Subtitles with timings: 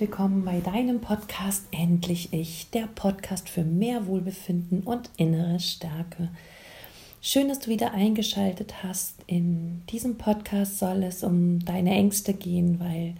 [0.00, 6.28] willkommen bei deinem Podcast Endlich Ich, der Podcast für mehr Wohlbefinden und innere Stärke.
[7.20, 9.14] Schön, dass du wieder eingeschaltet hast.
[9.26, 13.14] In diesem Podcast soll es um deine Ängste gehen, weil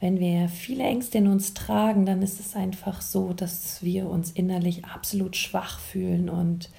[0.00, 4.30] wenn wir viele Ängste in uns tragen, dann ist es einfach so, dass wir uns
[4.30, 6.70] innerlich absolut schwach fühlen und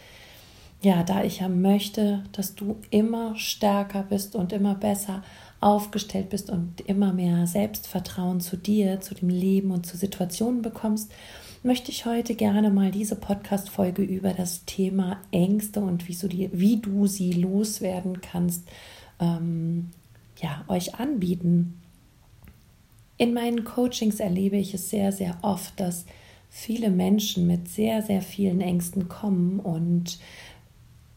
[0.81, 5.23] ja, da ich ja möchte, dass du immer stärker bist und immer besser
[5.63, 11.11] aufgestellt bist und immer mehr Selbstvertrauen zu dir, zu dem Leben und zu Situationen bekommst,
[11.63, 16.49] möchte ich heute gerne mal diese Podcast-Folge über das Thema Ängste und wie, so die,
[16.51, 18.67] wie du sie loswerden kannst,
[19.19, 19.91] ähm,
[20.41, 21.79] ja, euch anbieten.
[23.17, 26.05] In meinen Coachings erlebe ich es sehr, sehr oft, dass
[26.49, 30.19] viele Menschen mit sehr, sehr vielen Ängsten kommen und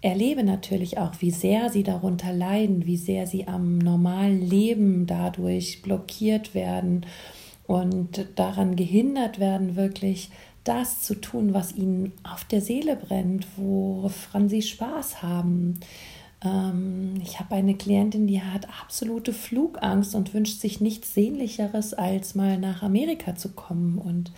[0.00, 5.82] erlebe natürlich auch, wie sehr sie darunter leiden, wie sehr sie am normalen Leben dadurch
[5.82, 7.06] blockiert werden
[7.66, 10.30] und daran gehindert werden, wirklich
[10.64, 15.78] das zu tun, was ihnen auf der Seele brennt, woran sie Spaß haben.
[16.46, 22.34] Ähm, ich habe eine Klientin, die hat absolute Flugangst und wünscht sich nichts Sehnlicheres, als
[22.34, 24.32] mal nach Amerika zu kommen und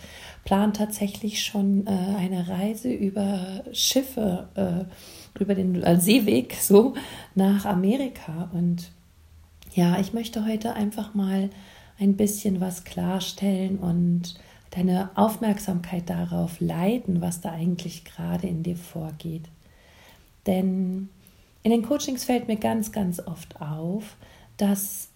[0.45, 4.49] plant tatsächlich schon äh, eine Reise über Schiffe.
[4.55, 4.93] Äh,
[5.41, 6.95] über den äh, Seeweg so
[7.35, 8.51] nach Amerika.
[8.53, 8.91] Und
[9.75, 11.51] ja, ich möchte heute einfach mal
[11.99, 14.39] ein bisschen was klarstellen und
[14.71, 19.45] deine Aufmerksamkeit darauf leiten, was da eigentlich gerade in dir vorgeht.
[20.47, 21.09] Denn
[21.63, 24.17] in den Coachings fällt mir ganz, ganz oft auf,
[24.57, 25.09] dass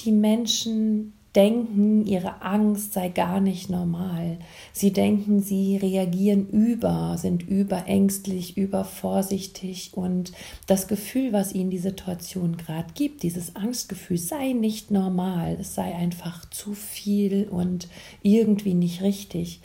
[0.00, 4.38] die Menschen denken, ihre Angst sei gar nicht normal.
[4.72, 10.32] Sie denken, sie reagieren über, sind überängstlich, übervorsichtig und
[10.66, 15.94] das Gefühl, was ihnen die Situation gerade gibt, dieses Angstgefühl sei nicht normal, es sei
[15.94, 17.88] einfach zu viel und
[18.22, 19.60] irgendwie nicht richtig.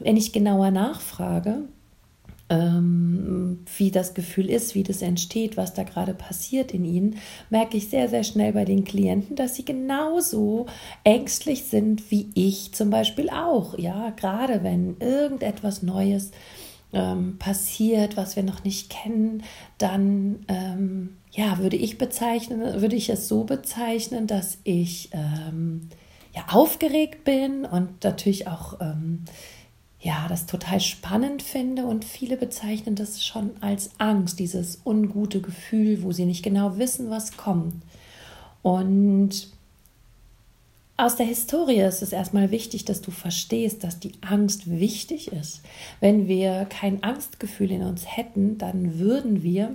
[0.00, 1.68] Wenn ich genauer nachfrage,
[2.48, 7.16] wie das Gefühl ist, wie das entsteht, was da gerade passiert in ihnen,
[7.48, 10.66] merke ich sehr, sehr schnell bei den Klienten, dass sie genauso
[11.04, 13.78] ängstlich sind wie ich zum Beispiel auch.
[13.78, 16.32] Ja, gerade wenn irgendetwas Neues
[16.92, 19.42] ähm, passiert, was wir noch nicht kennen,
[19.78, 25.88] dann ähm, ja, würde ich bezeichnen, würde ich es so bezeichnen, dass ich ähm,
[26.34, 29.24] ja aufgeregt bin und natürlich auch ähm,
[30.04, 36.02] ja, das total spannend finde und viele bezeichnen das schon als Angst, dieses ungute Gefühl,
[36.02, 37.74] wo sie nicht genau wissen, was kommt.
[38.60, 39.48] Und
[40.98, 45.62] aus der Historie ist es erstmal wichtig, dass du verstehst, dass die Angst wichtig ist.
[46.00, 49.74] Wenn wir kein Angstgefühl in uns hätten, dann würden wir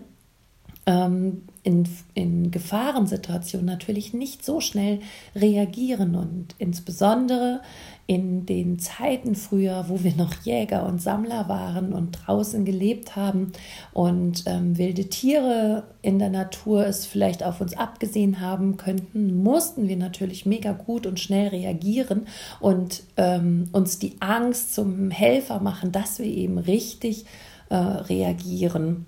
[0.90, 5.02] ähm, in, in Gefahrensituationen natürlich nicht so schnell
[5.36, 7.62] reagieren und insbesondere
[8.08, 13.52] in den Zeiten früher, wo wir noch Jäger und Sammler waren und draußen gelebt haben
[13.94, 19.88] und ähm, wilde Tiere in der Natur es vielleicht auf uns abgesehen haben könnten, mussten
[19.88, 22.26] wir natürlich mega gut und schnell reagieren
[22.60, 27.26] und ähm, uns die Angst zum Helfer machen, dass wir eben richtig
[27.70, 29.06] äh, reagieren.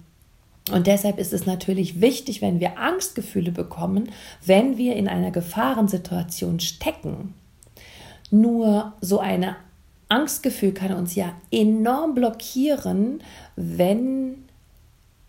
[0.71, 4.09] Und deshalb ist es natürlich wichtig, wenn wir Angstgefühle bekommen,
[4.45, 7.33] wenn wir in einer Gefahrensituation stecken.
[8.29, 9.55] Nur so ein
[10.07, 13.21] Angstgefühl kann uns ja enorm blockieren,
[13.55, 14.45] wenn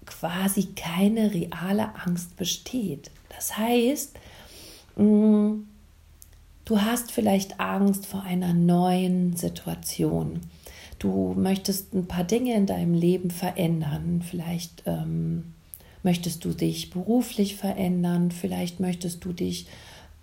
[0.07, 3.11] quasi keine reale Angst besteht.
[3.35, 4.17] Das heißt,
[4.97, 5.53] mm,
[6.65, 10.41] du hast vielleicht Angst vor einer neuen Situation
[11.03, 14.23] du möchtest ein paar Dinge in deinem Leben verändern.
[14.29, 15.55] Vielleicht ähm,
[16.03, 19.67] möchtest du dich beruflich verändern, vielleicht möchtest du dich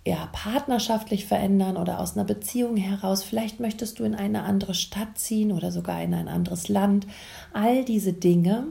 [0.06, 3.22] ja, partnerschaftlich verändern oder aus einer Beziehung heraus.
[3.22, 7.06] Vielleicht möchtest du in eine andere Stadt ziehen oder sogar in ein anderes Land.
[7.52, 8.68] All diese Dinge,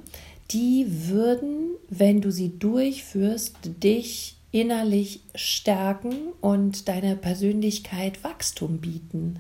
[0.50, 9.40] die würden, wenn du sie durchführst, dich innerlich stärken und deiner Persönlichkeit Wachstum bieten.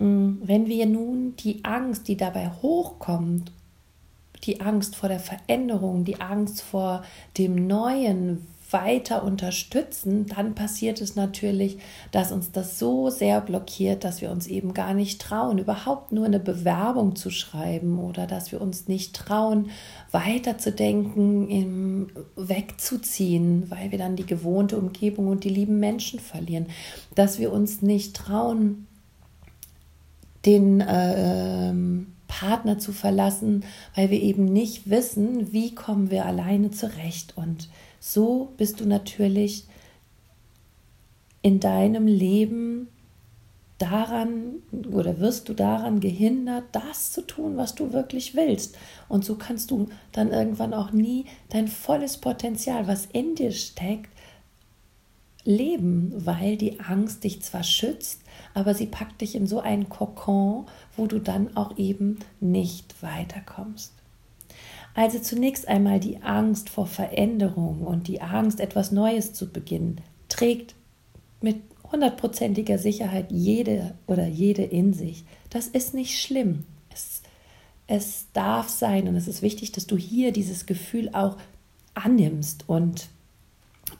[0.00, 3.52] Mm, wenn wir nun die Angst, die dabei hochkommt,
[4.44, 7.02] die Angst vor der Veränderung, die Angst vor
[7.36, 11.78] dem Neuen weiter unterstützen, dann passiert es natürlich,
[12.12, 16.24] dass uns das so sehr blockiert, dass wir uns eben gar nicht trauen, überhaupt nur
[16.24, 19.70] eine Bewerbung zu schreiben oder dass wir uns nicht trauen,
[20.12, 26.66] weiterzudenken, wegzuziehen, weil wir dann die gewohnte Umgebung und die lieben Menschen verlieren,
[27.14, 28.86] dass wir uns nicht trauen,
[30.46, 31.74] den äh,
[32.28, 33.64] Partner zu verlassen,
[33.94, 37.36] weil wir eben nicht wissen, wie kommen wir alleine zurecht.
[37.36, 39.66] Und so bist du natürlich
[41.42, 42.88] in deinem Leben
[43.78, 44.56] daran
[44.92, 48.76] oder wirst du daran gehindert, das zu tun, was du wirklich willst.
[49.08, 54.10] Und so kannst du dann irgendwann auch nie dein volles Potenzial, was in dir steckt,
[55.44, 58.22] leben, weil die Angst dich zwar schützt,
[58.54, 60.66] aber sie packt dich in so einen Kokon,
[60.96, 63.92] wo du dann auch eben nicht weiterkommst.
[64.94, 70.74] Also zunächst einmal die Angst vor Veränderung und die Angst, etwas Neues zu beginnen, trägt
[71.40, 71.56] mit
[71.90, 75.24] hundertprozentiger Sicherheit jede oder jede in sich.
[75.48, 76.64] Das ist nicht schlimm.
[76.92, 77.22] Es,
[77.86, 81.36] es darf sein und es ist wichtig, dass du hier dieses Gefühl auch
[81.94, 83.08] annimmst und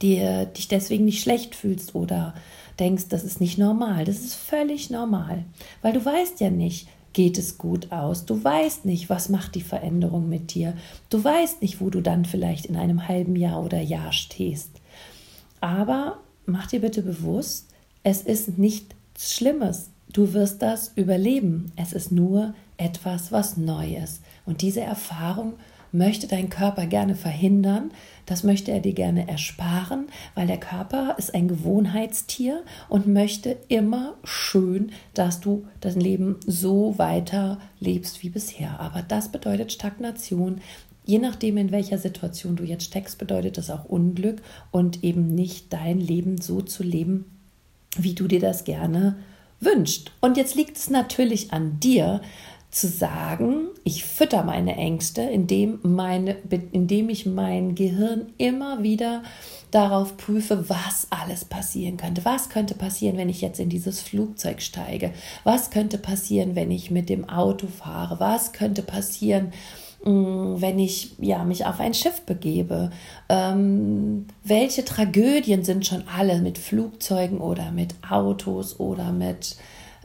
[0.03, 2.35] dir dich deswegen nicht schlecht fühlst oder
[2.79, 4.05] denkst, das ist nicht normal.
[4.05, 5.45] Das ist völlig normal,
[5.83, 8.25] weil du weißt ja nicht, geht es gut aus.
[8.25, 10.75] Du weißt nicht, was macht die Veränderung mit dir.
[11.09, 14.71] Du weißt nicht, wo du dann vielleicht in einem halben Jahr oder Jahr stehst.
[15.61, 17.67] Aber mach dir bitte bewusst,
[18.03, 19.91] es ist nichts Schlimmes.
[20.13, 21.73] Du wirst das überleben.
[21.77, 24.23] Es ist nur etwas, was neu ist.
[24.47, 25.55] Und diese Erfahrung
[25.93, 27.91] möchte dein Körper gerne verhindern.
[28.27, 34.15] Das möchte er dir gerne ersparen, weil der Körper ist ein Gewohnheitstier und möchte immer
[34.25, 38.79] schön, dass du das Leben so weiter lebst wie bisher.
[38.81, 40.61] Aber das bedeutet Stagnation.
[41.05, 45.73] Je nachdem, in welcher Situation du jetzt steckst, bedeutet das auch Unglück und eben nicht
[45.73, 47.25] dein Leben so zu leben,
[47.97, 49.17] wie du dir das gerne
[49.61, 50.13] wünscht.
[50.21, 52.21] Und jetzt liegt es natürlich an dir,
[52.71, 56.37] zu sagen, ich fütter meine Ängste, indem, meine,
[56.73, 59.23] indem ich mein Gehirn immer wieder
[59.71, 62.25] darauf prüfe, was alles passieren könnte.
[62.25, 65.13] Was könnte passieren, wenn ich jetzt in dieses Flugzeug steige?
[65.45, 68.21] Was könnte passieren, wenn ich mit dem Auto fahre?
[68.21, 69.53] Was könnte passieren,
[70.05, 72.91] Mm, wenn ich ja, mich auf ein Schiff begebe?
[73.29, 79.57] Ähm, welche Tragödien sind schon alle mit Flugzeugen oder mit Autos oder mit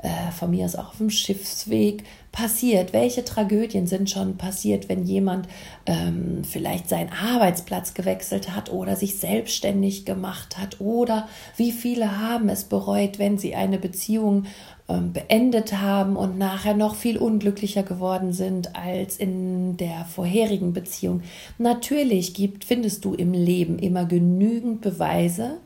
[0.03, 2.03] äh, von mir aus auch auf dem Schiffsweg
[2.35, 2.93] passiert?
[2.93, 5.47] Welche Tragödien sind schon passiert, wenn jemand
[5.87, 10.79] ähm, vielleicht seinen Arbeitsplatz gewechselt hat oder sich selbstständig gemacht hat?
[10.79, 11.27] Oder
[11.57, 14.45] wie viele haben es bereut, wenn sie eine Beziehung
[14.87, 21.23] ähm, beendet haben und nachher noch viel unglücklicher geworden sind als in der vorherigen Beziehung.
[21.57, 25.57] Natürlich gibt, findest du im Leben immer genügend Beweise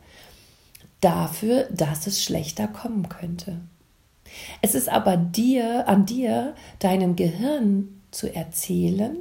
[1.02, 3.60] dafür, dass es schlechter kommen könnte.
[4.62, 9.18] Es ist aber dir, an dir, deinem Gehirn zu erzählen,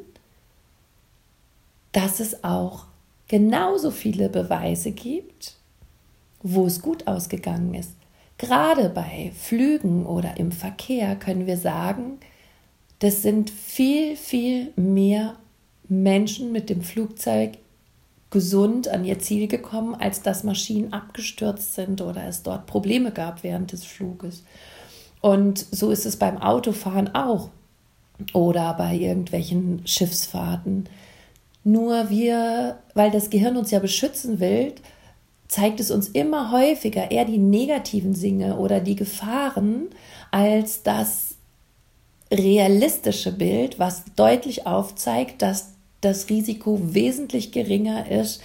[1.93, 2.87] dass es auch
[3.29, 5.55] genauso viele Beweise gibt,
[6.43, 7.93] wo es gut ausgegangen ist.
[8.39, 12.19] Gerade bei Flügen oder im Verkehr können wir sagen,
[13.01, 15.37] das sind viel, viel mehr
[15.89, 17.59] Menschen mit dem Flugzeug
[18.31, 23.43] gesund an ihr Ziel gekommen, als dass Maschinen abgestürzt sind oder es dort Probleme gab
[23.43, 24.45] während des Fluges.
[25.21, 27.51] Und so ist es beim Autofahren auch
[28.33, 30.89] oder bei irgendwelchen Schiffsfahrten.
[31.65, 34.75] Nur wir, weil das Gehirn uns ja beschützen will,
[35.49, 39.89] zeigt es uns immer häufiger eher die negativen Dinge oder die Gefahren
[40.31, 41.37] als das
[42.33, 48.43] realistische Bild, was deutlich aufzeigt, dass das Risiko wesentlich geringer ist,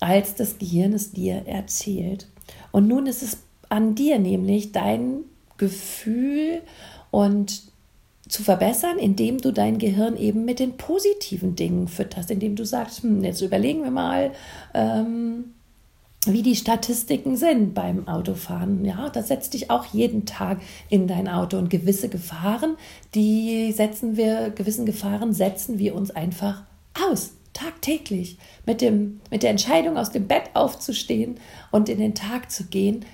[0.00, 2.28] als das Gehirn es dir erzählt.
[2.70, 3.38] Und nun ist es
[3.68, 5.24] an dir nämlich, dein
[5.62, 6.60] Gefühl
[7.12, 7.62] und
[8.28, 13.04] zu verbessern, indem du dein Gehirn eben mit den positiven Dingen fütterst, indem du sagst,
[13.04, 14.32] hm, jetzt überlegen wir mal,
[14.74, 15.52] ähm,
[16.26, 18.84] wie die Statistiken sind beim Autofahren.
[18.84, 22.76] Ja, da setzt dich auch jeden Tag in dein Auto und gewisse Gefahren,
[23.14, 26.62] die setzen wir, gewissen Gefahren setzen wir uns einfach
[27.08, 27.34] aus.
[27.52, 28.38] Tagtäglich.
[28.66, 31.36] Mit, dem, mit der Entscheidung, aus dem Bett aufzustehen
[31.70, 33.04] und in den Tag zu gehen,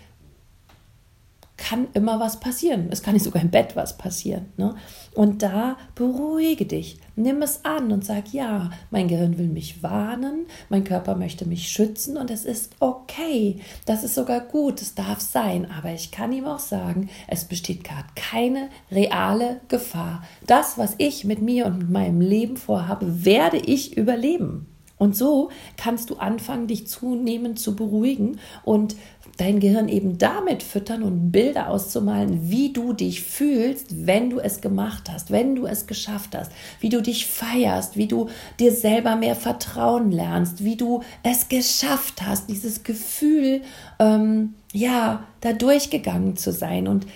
[1.59, 2.89] kann immer was passieren.
[2.91, 4.47] Es kann nicht sogar im Bett was passieren.
[4.57, 4.77] Ne?
[5.15, 10.47] Und da beruhige dich, nimm es an und sag, ja, mein Gehirn will mich warnen,
[10.71, 13.61] mein Körper möchte mich schützen und es ist okay.
[13.85, 15.69] Das ist sogar gut, es darf sein.
[15.71, 20.23] Aber ich kann ihm auch sagen, es besteht gerade keine reale Gefahr.
[20.47, 24.67] Das, was ich mit mir und mit meinem Leben vorhabe, werde ich überleben.
[24.99, 28.97] Und so kannst du anfangen, dich zunehmend zu beruhigen und
[29.39, 34.61] dein Gehirn eben damit füttern und Bilder auszumalen, wie du dich fühlst, wenn du es
[34.61, 38.29] gemacht hast, wenn du es geschafft hast, wie du dich feierst, wie du
[38.59, 43.63] dir selber mehr vertrauen lernst, wie du es geschafft hast, dieses Gefühl,
[44.01, 47.07] ähm, ja, da durchgegangen zu sein und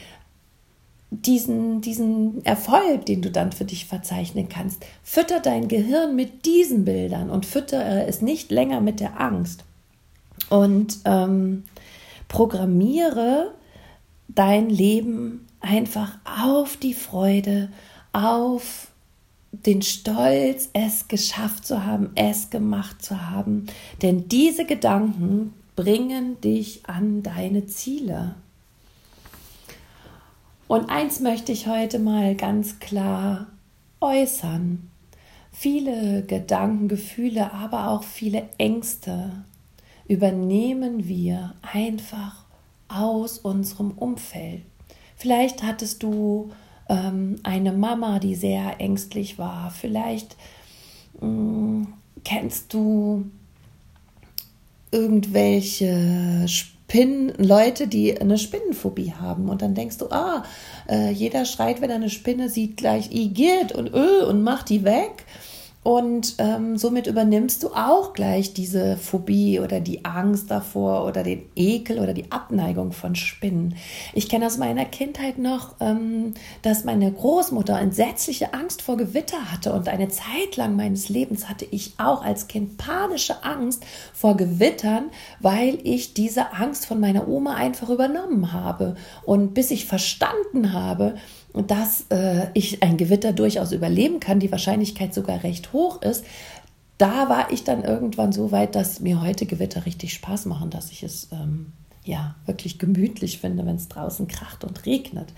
[1.11, 6.85] diesen, diesen Erfolg, den du dann für dich verzeichnen kannst, fütter dein Gehirn mit diesen
[6.85, 9.65] Bildern und füttere es nicht länger mit der Angst.
[10.49, 11.65] Und ähm,
[12.33, 13.53] programmiere
[14.27, 17.71] dein Leben einfach auf die Freude,
[18.13, 18.89] auf
[19.53, 23.67] den Stolz, es geschafft zu haben, es gemacht zu haben.
[24.01, 28.35] Denn diese Gedanken bringen dich an deine Ziele.
[30.69, 33.49] Und eins möchte ich heute mal ganz klar
[34.01, 34.91] äußern.
[35.53, 39.45] Viele Gedanken, Gefühle, aber auch viele Ängste
[40.09, 42.45] übernehmen wir einfach
[42.89, 44.63] aus unserem Umfeld.
[45.17, 46.51] Vielleicht hattest du
[46.89, 49.71] ähm, eine Mama, die sehr ängstlich war.
[49.71, 50.37] Vielleicht
[51.21, 51.95] mh, mm,
[52.25, 53.25] kennst du
[54.91, 59.49] irgendwelche Spinnen, Leute, die eine Spinnenphobie haben.
[59.49, 60.45] Und dann denkst du, ah,
[60.89, 64.85] äh, jeder schreit, wenn er eine Spinne sieht, gleich Igitt und Ö und macht die
[64.85, 65.25] weg.
[65.85, 71.43] Und ähm, somit übernimmst du auch gleich diese Phobie oder die Angst davor oder den
[71.57, 73.75] Ekel oder die Abneigung von Spinnen.
[74.13, 79.73] Ich kenne aus meiner Kindheit noch, ähm, dass meine Großmutter entsetzliche Angst vor Gewitter hatte
[79.73, 85.11] und eine Zeit lang meines Lebens hatte ich auch als Kind panische Angst vor Gewittern,
[85.41, 88.95] weil ich diese Angst von meiner Oma einfach übernommen habe.
[89.25, 91.17] Und bis ich verstanden habe,
[91.55, 96.25] dass äh, ich ein Gewitter durchaus überleben kann, die Wahrscheinlichkeit sogar recht hoch ist,
[96.99, 100.91] da war ich dann irgendwann so weit, dass mir heute Gewitter richtig Spaß machen, dass
[100.91, 101.73] ich es ähm,
[102.05, 105.33] ja wirklich gemütlich finde, wenn es draußen kracht und regnet.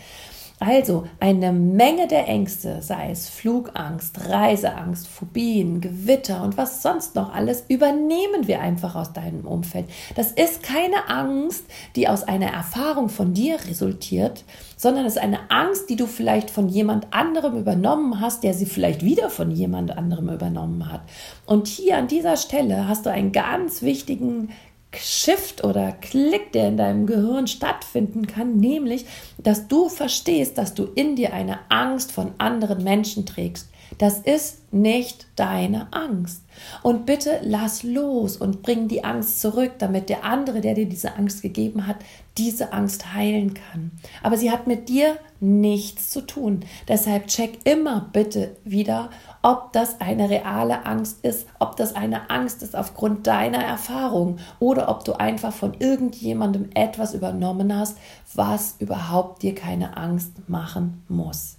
[0.67, 7.35] Also eine Menge der Ängste, sei es Flugangst, Reiseangst, Phobien, Gewitter und was sonst noch
[7.35, 9.87] alles, übernehmen wir einfach aus deinem Umfeld.
[10.15, 11.65] Das ist keine Angst,
[11.97, 14.45] die aus einer Erfahrung von dir resultiert,
[14.77, 18.67] sondern es ist eine Angst, die du vielleicht von jemand anderem übernommen hast, der sie
[18.67, 21.03] vielleicht wieder von jemand anderem übernommen hat.
[21.45, 24.51] Und hier an dieser Stelle hast du einen ganz wichtigen
[24.97, 29.07] Shift oder Klick, der in deinem Gehirn stattfinden kann, nämlich,
[29.39, 33.69] dass du verstehst, dass du in dir eine Angst von anderen Menschen trägst.
[33.99, 36.43] Das ist nicht deine Angst.
[36.83, 41.15] Und bitte lass los und bring die Angst zurück, damit der andere, der dir diese
[41.17, 41.97] Angst gegeben hat,
[42.37, 43.93] diese Angst heilen kann.
[44.23, 46.65] Aber sie hat mit dir nichts zu tun.
[46.89, 49.11] Deshalb check immer bitte wieder,
[49.45, 54.89] ob das eine reale Angst ist, ob das eine Angst ist aufgrund deiner Erfahrung oder
[54.89, 57.99] ob du einfach von irgendjemandem etwas übernommen hast,
[58.33, 61.59] was überhaupt dir keine Angst machen muss.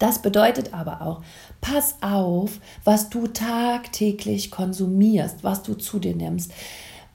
[0.00, 1.22] Das bedeutet aber auch,
[1.60, 6.50] pass auf, was du tagtäglich konsumierst, was du zu dir nimmst.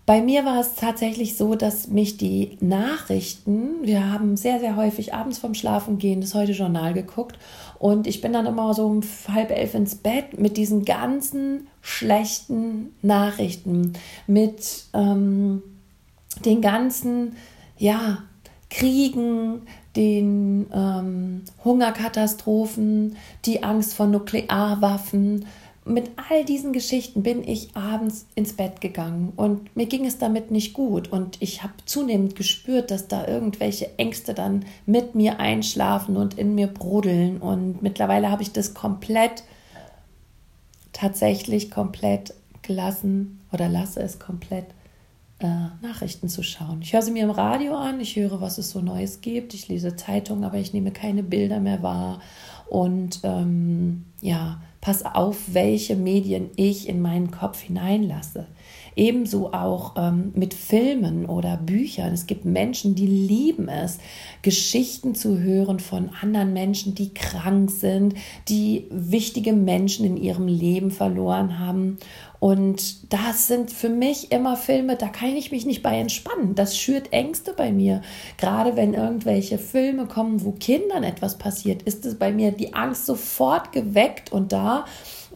[0.07, 5.13] Bei mir war es tatsächlich so, dass mich die Nachrichten, wir haben sehr, sehr häufig
[5.13, 7.37] abends vorm Schlafengehen das heute Journal geguckt
[7.77, 12.95] und ich bin dann immer so um halb elf ins Bett mit diesen ganzen schlechten
[13.01, 13.91] Nachrichten,
[14.27, 15.61] mit ähm,
[16.45, 17.35] den ganzen,
[17.77, 18.19] ja,
[18.69, 19.63] Kriegen,
[19.97, 25.45] den ähm, Hungerkatastrophen, die Angst vor Nuklearwaffen,
[25.87, 30.51] mit all diesen Geschichten bin ich abends ins Bett gegangen und mir ging es damit
[30.51, 31.11] nicht gut.
[31.11, 36.55] Und ich habe zunehmend gespürt, dass da irgendwelche Ängste dann mit mir einschlafen und in
[36.55, 37.37] mir brodeln.
[37.37, 39.43] Und mittlerweile habe ich das komplett
[40.93, 44.65] tatsächlich komplett gelassen oder lasse es komplett
[45.39, 46.81] äh, Nachrichten zu schauen.
[46.81, 49.67] Ich höre sie mir im Radio an, ich höre, was es so Neues gibt, ich
[49.67, 52.19] lese Zeitungen, aber ich nehme keine Bilder mehr wahr.
[52.69, 58.47] Und ähm, ja, pass auf, welche Medien ich in meinen Kopf hineinlasse.
[58.95, 62.13] Ebenso auch ähm, mit Filmen oder Büchern.
[62.13, 63.99] Es gibt Menschen, die lieben es,
[64.41, 68.15] Geschichten zu hören von anderen Menschen, die krank sind,
[68.49, 71.99] die wichtige Menschen in ihrem Leben verloren haben.
[72.39, 76.55] Und das sind für mich immer Filme, da kann ich mich nicht bei entspannen.
[76.55, 78.01] Das schürt Ängste bei mir.
[78.37, 83.05] Gerade wenn irgendwelche Filme kommen, wo Kindern etwas passiert, ist es bei mir die Angst
[83.05, 84.85] sofort geweckt und da.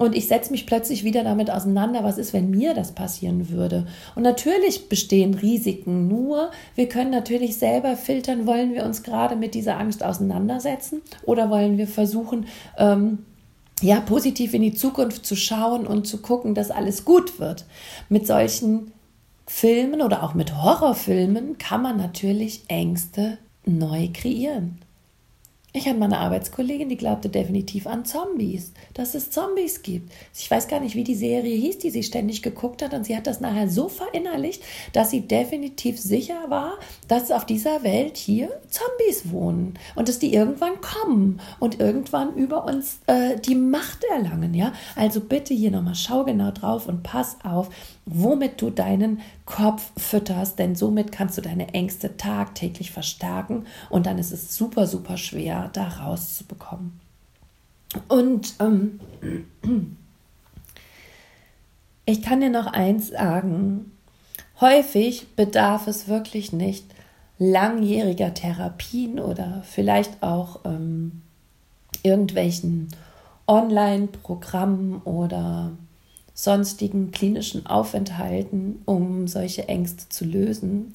[0.01, 3.85] Und ich setze mich plötzlich wieder damit auseinander, was ist, wenn mir das passieren würde.
[4.15, 9.53] Und natürlich bestehen Risiken, nur wir können natürlich selber filtern, wollen wir uns gerade mit
[9.53, 12.47] dieser Angst auseinandersetzen oder wollen wir versuchen,
[12.79, 13.19] ähm,
[13.81, 17.65] ja, positiv in die Zukunft zu schauen und zu gucken, dass alles gut wird.
[18.09, 18.93] Mit solchen
[19.45, 24.79] Filmen oder auch mit Horrorfilmen kann man natürlich Ängste neu kreieren.
[25.73, 30.11] Ich hatte mal eine Arbeitskollegin, die glaubte definitiv an Zombies, dass es Zombies gibt.
[30.37, 32.93] Ich weiß gar nicht, wie die Serie hieß, die sie ständig geguckt hat.
[32.93, 34.61] Und sie hat das nachher so verinnerlicht,
[34.91, 36.73] dass sie definitiv sicher war,
[37.07, 42.65] dass auf dieser Welt hier Zombies wohnen und dass die irgendwann kommen und irgendwann über
[42.65, 44.53] uns äh, die Macht erlangen.
[44.53, 47.69] Ja, also bitte hier nochmal schau genau drauf und pass auf,
[48.05, 54.17] womit du deinen Kopf fütterst, denn somit kannst du deine Ängste tagtäglich verstärken und dann
[54.17, 56.99] ist es super, super schwer, da rauszubekommen.
[58.07, 58.99] Und ähm,
[62.05, 63.91] ich kann dir noch eins sagen,
[64.59, 66.85] häufig bedarf es wirklich nicht
[67.37, 71.21] langjähriger Therapien oder vielleicht auch ähm,
[72.03, 72.89] irgendwelchen
[73.47, 75.71] Online-Programmen oder
[76.33, 80.93] sonstigen klinischen Aufenthalten, um solche Ängste zu lösen.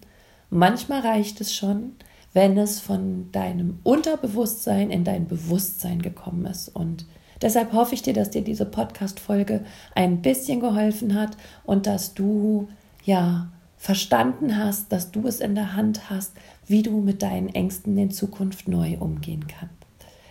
[0.51, 1.93] Manchmal reicht es schon,
[2.33, 6.69] wenn es von deinem Unterbewusstsein in dein Bewusstsein gekommen ist.
[6.69, 7.07] Und
[7.41, 9.65] deshalb hoffe ich dir, dass dir diese Podcast-Folge
[9.95, 12.69] ein bisschen geholfen hat und dass du
[13.05, 16.33] ja verstanden hast, dass du es in der Hand hast,
[16.67, 19.75] wie du mit deinen Ängsten in Zukunft neu umgehen kannst.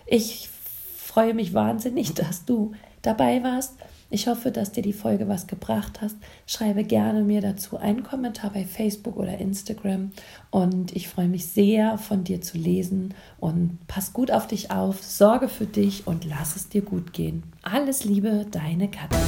[0.06, 0.48] Ich
[0.96, 2.72] freue mich wahnsinnig, dass du
[3.02, 3.74] dabei warst.
[4.08, 6.16] Ich hoffe, dass dir die Folge was gebracht hast.
[6.46, 10.12] Schreibe gerne mir dazu einen Kommentar bei Facebook oder Instagram
[10.50, 15.02] und ich freue mich sehr, von dir zu lesen und pass gut auf dich auf,
[15.02, 17.42] sorge für dich und lass es dir gut gehen.
[17.62, 19.18] Alles Liebe, deine Katja.